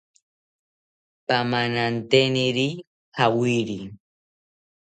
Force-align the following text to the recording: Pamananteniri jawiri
Pamananteniri 1.27 2.67
jawiri 3.17 3.79